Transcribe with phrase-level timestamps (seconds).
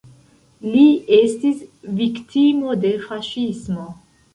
[0.75, 0.85] Li
[1.19, 1.61] estis
[2.03, 3.93] viktimo de faŝismo.